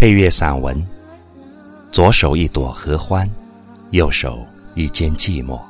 [0.00, 0.82] 配乐散文：
[1.92, 3.28] 左手一朵合欢，
[3.90, 5.60] 右手一间寂寞。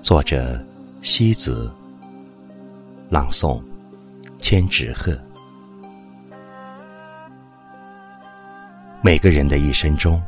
[0.00, 0.58] 作者：
[1.02, 1.70] 西子。
[3.10, 3.62] 朗诵：
[4.38, 5.14] 千纸鹤。
[9.02, 10.18] 每个人的一生中，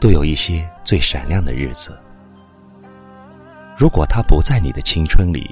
[0.00, 1.96] 都有一些最闪亮的日子。
[3.76, 5.48] 如果他不在你的青春里，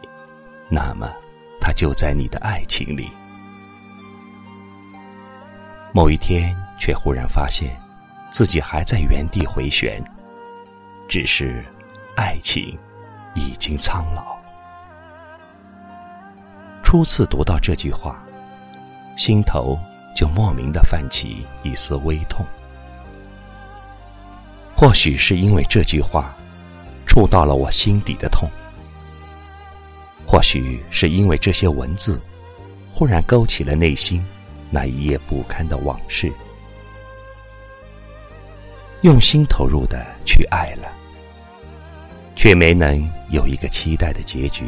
[0.69, 1.09] 那么
[1.61, 3.09] 他就在你的爱情里。
[5.95, 7.79] 某一天，却忽然发现，
[8.31, 10.03] 自己还在原地回旋，
[11.07, 11.63] 只是
[12.17, 12.79] 爱情
[13.35, 14.35] 已经苍老。
[16.83, 18.25] 初次读到这句话，
[19.19, 19.79] 心头
[20.17, 22.47] 就莫名的泛起一丝微痛。
[24.75, 26.35] 或许是因为这句话，
[27.07, 28.49] 触到了我心底的痛；
[30.27, 32.19] 或许是因为这些文字，
[32.91, 34.25] 忽然勾起了内心。
[34.75, 36.33] 那一夜不堪的往事，
[39.03, 40.91] 用心投入的去爱了，
[42.35, 44.65] 却没能有一个期待的结局。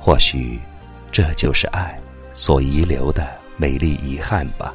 [0.00, 0.58] 或许，
[1.12, 1.96] 这就是爱
[2.32, 3.24] 所遗留的
[3.56, 4.74] 美丽遗憾吧。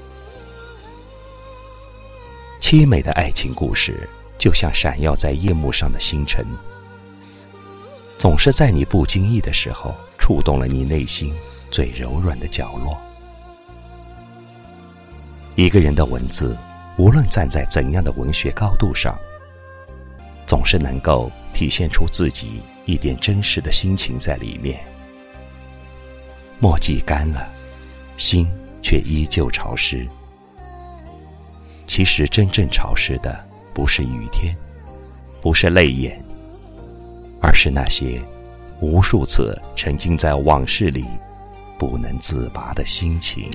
[2.62, 6.46] 凄美的爱情故事，就像闪耀在夜幕上的星辰，
[8.18, 11.34] 总是在你不经意的时候，触动了你内心
[11.70, 12.98] 最柔软的角落。
[15.56, 16.58] 一个人的文字，
[16.98, 19.18] 无论站在怎样的文学高度上，
[20.48, 24.80] 总是能够体现出自己一点真实的心情在里面。
[26.60, 27.48] 墨迹干了，
[28.18, 28.48] 心
[28.82, 30.08] 却依旧潮湿。
[31.86, 33.38] 其实真正潮湿的，
[33.74, 34.56] 不是雨天，
[35.42, 36.18] 不是泪眼，
[37.42, 38.22] 而是那些
[38.80, 41.06] 无数次沉浸在往事里
[41.78, 43.52] 不能自拔的心情。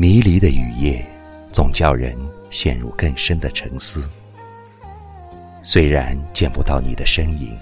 [0.00, 1.06] 迷离的雨夜，
[1.52, 2.16] 总叫人
[2.48, 4.02] 陷入更深的沉思。
[5.62, 7.54] 虽然见不到你的身影，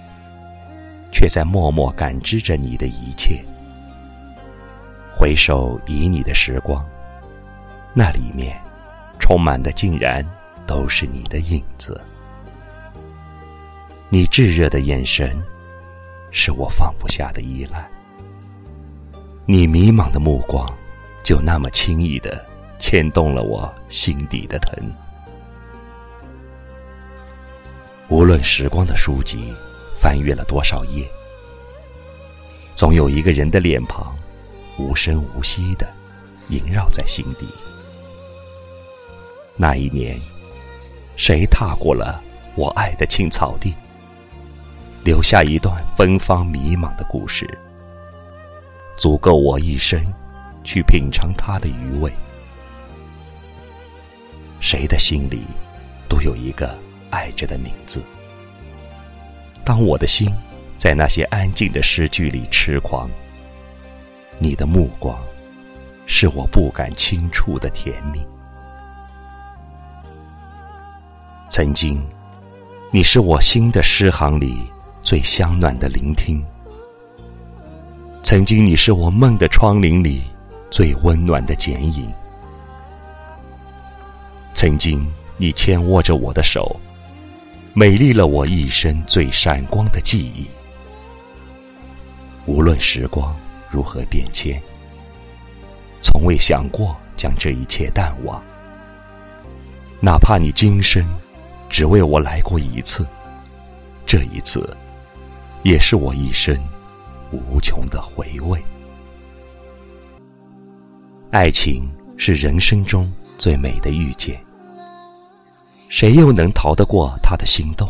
[1.11, 3.43] 却在默默感知着你的一切。
[5.13, 6.81] 回首旖旎的时光，
[7.93, 8.57] 那里面
[9.19, 10.25] 充满的竟然
[10.65, 11.99] 都是你的影子。
[14.07, 15.37] 你炙热的眼神，
[16.31, 17.85] 是我放不下的依赖。
[19.45, 20.65] 你迷茫的目光。
[21.29, 22.43] 就那么轻易的
[22.79, 24.91] 牵动了我心底的疼。
[28.07, 29.53] 无论时光的书籍
[30.01, 31.07] 翻阅了多少页，
[32.73, 34.17] 总有一个人的脸庞，
[34.79, 35.87] 无声无息的
[36.47, 37.47] 萦绕在心底。
[39.55, 40.19] 那一年，
[41.15, 42.19] 谁踏过了
[42.55, 43.75] 我爱的青草地，
[45.03, 47.47] 留下一段芬芳迷茫的故事，
[48.97, 50.03] 足够我一生。
[50.63, 52.11] 去品尝它的余味。
[54.59, 55.43] 谁的心里
[56.07, 56.77] 都有一个
[57.09, 58.03] 爱着的名字。
[59.63, 60.29] 当我的心
[60.77, 63.09] 在那些安静的诗句里痴狂，
[64.37, 65.17] 你的目光
[66.05, 68.19] 是我不敢轻触的甜蜜。
[71.49, 72.01] 曾经，
[72.91, 74.57] 你是我心的诗行里
[75.01, 76.43] 最香暖的聆听。
[78.23, 80.23] 曾经，你是我梦的窗棂里。
[80.69, 82.11] 最温暖的剪影。
[84.53, 85.05] 曾经，
[85.37, 86.79] 你牵握着我的手，
[87.73, 90.47] 美丽了我一生最闪光的记忆。
[92.45, 93.35] 无论时光
[93.71, 94.61] 如何变迁，
[96.01, 98.41] 从未想过将这一切淡忘。
[100.01, 101.05] 哪怕你今生
[101.69, 103.05] 只为我来过一次，
[104.05, 104.75] 这一次，
[105.63, 106.57] 也是我一生
[107.31, 108.61] 无穷的回味。
[111.31, 114.35] 爱情是人生中最美的遇见，
[115.87, 117.87] 谁又能逃得过他的心动？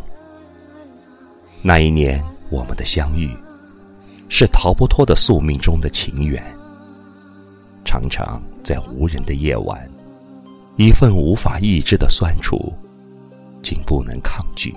[1.61, 3.33] 那一年我们的相遇，
[4.27, 6.43] 是逃不脱的宿命中的情缘。
[7.85, 9.89] 常常在无人的夜晚，
[10.75, 12.73] 一份无法抑制的酸楚，
[13.61, 14.75] 竟不能抗拒。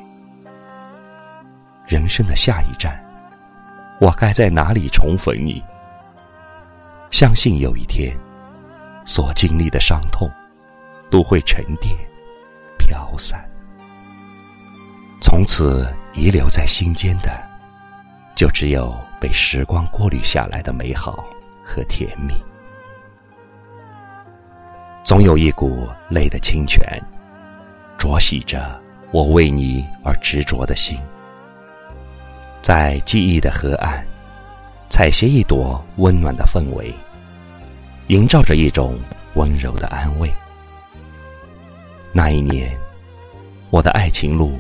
[1.89, 2.97] 人生的下一站，
[4.01, 5.61] 我该在哪里重逢你？
[7.11, 8.17] 相信有一天。
[9.05, 10.31] 所经历的伤痛，
[11.11, 11.97] 都会沉淀、
[12.79, 13.45] 飘散。
[15.21, 17.31] 从此遗留在心间的，
[18.35, 21.25] 就只有被时光过滤下来的美好
[21.65, 22.35] 和甜蜜。
[25.05, 26.81] 总有一股泪的清泉，
[27.99, 30.99] 浊洗着我为你而执着的心。
[32.63, 34.05] 在记忆的河岸，
[34.89, 36.95] 采撷一朵温暖的氛围。
[38.09, 38.99] 营造着一种
[39.35, 40.31] 温柔的安慰。
[42.13, 42.77] 那一年，
[43.71, 44.59] 我的爱情路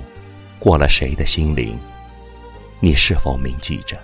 [0.59, 1.79] 过了谁的心灵？
[2.81, 3.99] 你是否铭记着？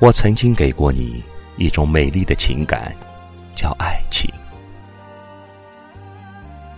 [0.00, 1.22] 我曾经给过你
[1.56, 2.94] 一种美丽的情感，
[3.54, 4.30] 叫爱情。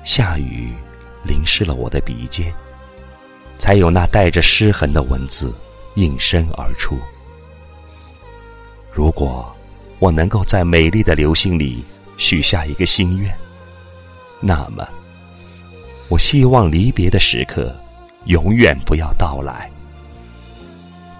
[0.05, 0.73] 下雨
[1.25, 2.53] 淋湿了我的笔尖，
[3.59, 5.55] 才有那带着湿痕的文字
[5.97, 6.97] 应声而出。
[8.93, 9.55] 如果
[10.01, 11.85] 我能够在美丽的流星里
[12.17, 13.31] 许下一个心愿，
[14.41, 14.89] 那么，
[16.09, 17.77] 我希望离别的时刻
[18.25, 19.71] 永远不要到来。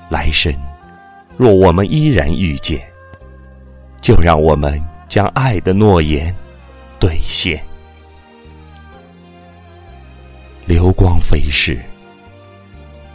[0.09, 0.51] 来生，
[1.37, 2.83] 若我们依然遇见，
[4.01, 6.35] 就让我们将爱的诺言
[6.99, 7.63] 兑现。
[10.65, 11.79] 流光飞逝，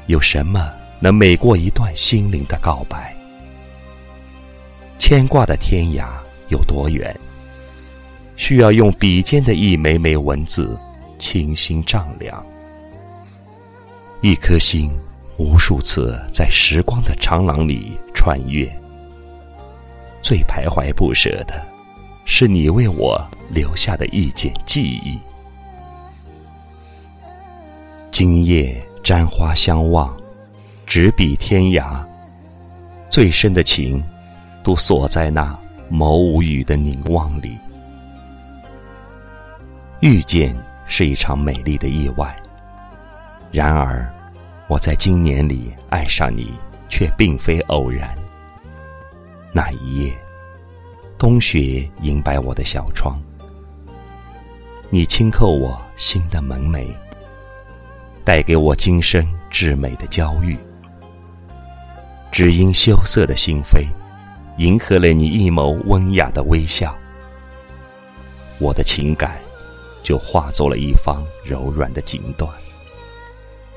[0.05, 3.14] 有什么能美过一段心灵的告白？
[4.97, 6.07] 牵挂的天涯
[6.47, 7.15] 有多远？
[8.37, 10.77] 需要用笔尖的一枚枚文字，
[11.17, 12.45] 倾心丈量。
[14.21, 14.91] 一颗心，
[15.37, 18.65] 无数次在时光的长廊里穿越。
[20.21, 21.61] 最徘徊不舍的，
[22.25, 25.19] 是你为我留下的一件记忆。
[28.11, 30.15] 今夜沾花相望，
[30.85, 32.03] 执笔天涯。
[33.09, 34.03] 最深的情，
[34.65, 35.55] 都锁在那
[35.91, 37.55] 眸无语的凝望里。
[39.99, 40.57] 遇见
[40.87, 42.35] 是一场美丽的意外，
[43.51, 44.11] 然而，
[44.67, 46.51] 我在今年里爱上你，
[46.89, 48.09] 却并非偶然。
[49.53, 50.17] 那一夜，
[51.15, 53.21] 冬雪迎白我的小窗，
[54.89, 56.87] 你轻叩我心的门楣，
[58.23, 60.57] 带给我今生至美的娇遇。
[62.31, 63.85] 只因羞涩的心扉，
[64.57, 66.95] 迎合了你一眸温雅的微笑，
[68.59, 69.39] 我的情感。
[70.03, 72.47] 就化作了一方柔软的锦缎，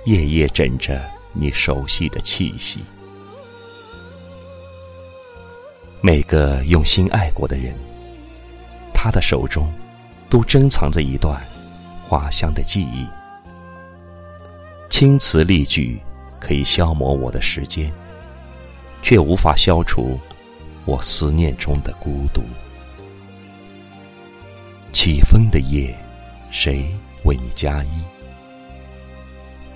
[0.05, 1.03] 夜夜枕着
[1.33, 2.81] 你熟悉的气息。
[6.03, 7.75] 每个用心爱过的人，
[8.93, 9.73] 他的手中
[10.29, 11.43] 都珍藏着一段
[12.07, 13.07] 花香的记忆。
[14.91, 15.99] 青词丽句
[16.39, 17.91] 可以消磨我的时间，
[19.01, 20.21] 却无法消除
[20.89, 22.43] 我思念中的孤独。
[24.91, 25.95] 起风的夜。
[26.51, 26.91] 谁
[27.25, 28.03] 为你加衣？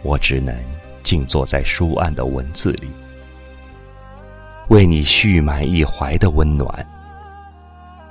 [0.01, 0.57] 我只能
[1.03, 2.89] 静坐在书案的文字里，
[4.71, 6.67] 为你蓄满一怀的温暖，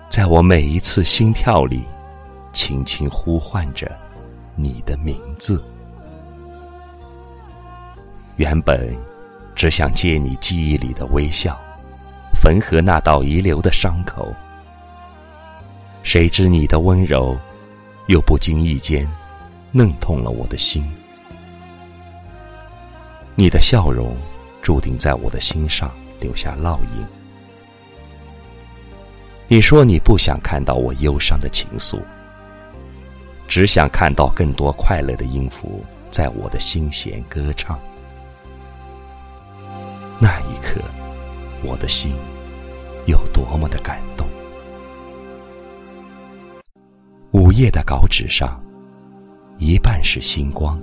[0.09, 1.85] 在我每一次心跳里，
[2.53, 3.91] 轻轻呼唤着
[4.55, 5.63] 你的名字。
[8.35, 8.95] 原本
[9.55, 11.59] 只想借你记忆里的微笑，
[12.41, 14.33] 缝合那道遗留的伤口，
[16.01, 17.37] 谁知你的温柔。
[18.07, 19.07] 又不经意间，
[19.71, 20.83] 弄痛了我的心。
[23.35, 24.17] 你的笑容，
[24.63, 27.05] 注定在我的心上留下烙印。
[29.47, 32.01] 你说你不想看到我忧伤的情愫，
[33.47, 37.79] 只想看到更多快乐的音符在我的心弦歌唱。
[40.19, 40.81] 那一刻，
[41.63, 42.15] 我的心
[43.05, 44.27] 有多么的感动。
[47.31, 48.61] 午夜的稿纸上，
[49.57, 50.79] 一半是星光，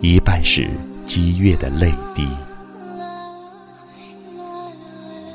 [0.00, 0.68] 一半是
[1.06, 2.26] 激越的泪滴。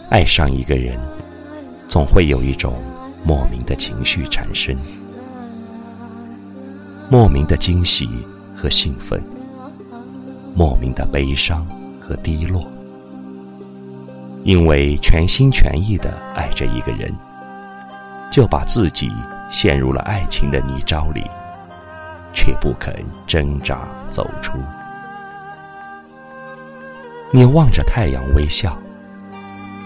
[0.10, 1.00] 爱上一个人，
[1.88, 2.74] 总会有一种
[3.24, 4.76] 莫名的情绪产生，
[7.10, 8.08] 莫名的惊喜
[8.56, 9.24] 和兴奋，
[10.54, 11.66] 莫名的悲伤
[12.00, 12.73] 和低落。
[14.44, 17.14] 因为全心全意的爱着一个人，
[18.32, 19.12] 就把自己。
[19.52, 21.30] 陷入了爱情的泥沼里，
[22.34, 22.92] 却不肯
[23.28, 24.58] 挣扎走出。
[27.30, 28.76] 你望着太阳微笑，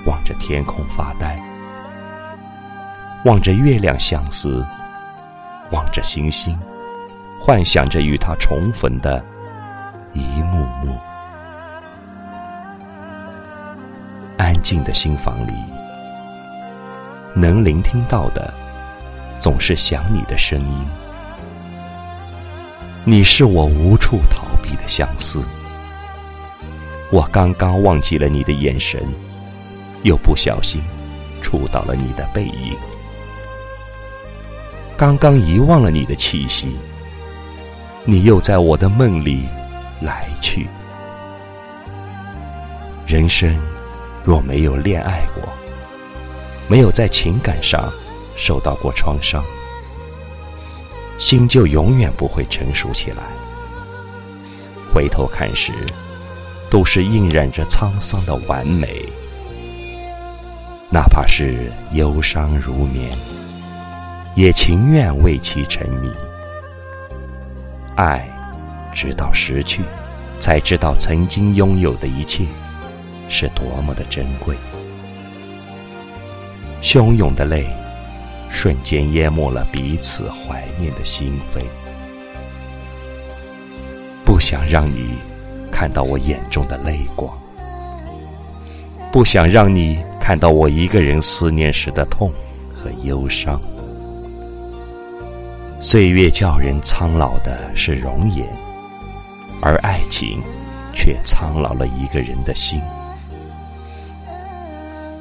[0.06, 1.38] 望着天空发呆，
[3.26, 4.66] 望着月亮相思，
[5.72, 6.58] 望着星星，
[7.42, 9.22] 幻想着与他重逢的
[10.14, 10.98] 一幕幕。
[14.58, 15.54] 安静的心房里，
[17.36, 18.52] 能聆听到的。
[19.40, 20.88] 总是想你的声音，
[23.04, 25.44] 你是我无处逃避的相思。
[27.12, 29.00] 我刚刚忘记了你的眼神，
[30.02, 30.82] 又不小心
[31.40, 32.76] 触到了你的背影。
[34.98, 36.76] 刚刚遗忘了你的气息，
[38.06, 39.48] 你又在我的梦里
[40.02, 40.68] 来去。
[43.06, 43.56] 人生
[44.28, 45.42] 若没有恋爱过，
[46.68, 47.90] 没有在情感上
[48.36, 49.42] 受到过创伤，
[51.18, 53.24] 心就永远不会成熟起来。
[54.94, 55.72] 回头看时，
[56.70, 59.02] 都是印染着沧桑的完美。
[60.90, 63.18] 哪怕是忧伤如眠，
[64.36, 66.12] 也情愿为其沉迷。
[67.96, 68.28] 爱，
[68.94, 69.84] 直到失去，
[70.42, 72.44] 才知道曾经拥有的一切
[73.30, 74.56] 是多么的珍贵。
[76.82, 77.66] 汹涌的泪，
[78.50, 81.62] 瞬间淹没了彼此怀念的心扉。
[84.24, 85.16] 不想让你
[85.72, 87.36] 看到我眼中的泪光，
[89.12, 92.32] 不想让你看到我一个人思念时的痛
[92.76, 93.60] 和忧伤。
[95.80, 98.48] 岁月叫人苍老的是容颜，
[99.62, 100.42] 而爱情
[100.94, 102.82] 却苍老了一个人的心。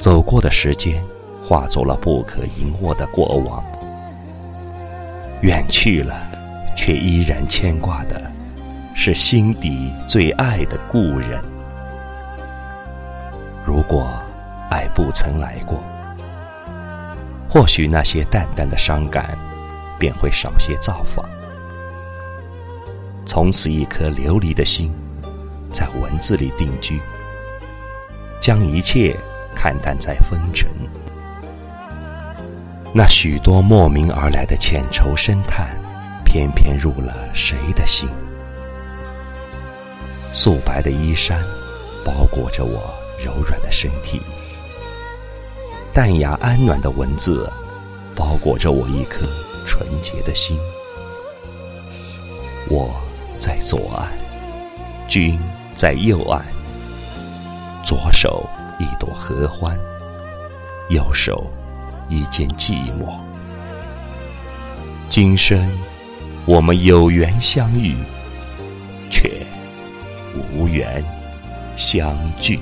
[0.06, 1.02] 走过的时间。
[1.44, 3.64] 化作了不可一握的过往，
[5.42, 6.14] 远去了，
[6.76, 8.20] 却依然牵挂的，
[8.94, 11.42] 是心底最爱的故人。
[13.64, 14.08] 如果
[14.70, 15.80] 爱不曾来过，
[17.48, 19.36] 或许那些淡淡的伤感，
[19.98, 21.28] 便会少些造访。
[23.24, 24.92] 从此，一颗流离的心，
[25.72, 27.00] 在文字里定居，
[28.40, 29.16] 将一切
[29.66, 30.70] 看淡在风尘。
[32.94, 35.76] 那许多莫名而来的浅愁深叹，
[36.24, 38.08] 偏偏入了谁的心？
[40.32, 41.42] 素白的衣衫，
[42.04, 44.20] 包裹着我柔软的身体；
[45.92, 47.50] 淡雅安暖的文字，
[48.14, 49.26] 包裹着我一颗
[49.66, 50.56] 纯洁的心。
[52.68, 52.94] 我
[53.40, 54.12] 在左岸，
[55.08, 55.36] 君
[55.74, 56.40] 在右岸。
[57.84, 59.78] 左手一朵合欢，
[60.88, 61.44] 右手。
[62.08, 63.18] 一件寂寞，
[65.08, 65.68] 今生
[66.44, 67.96] 我们有缘相遇，
[69.10, 69.44] 却
[70.54, 71.04] 无缘
[71.76, 72.60] 相聚。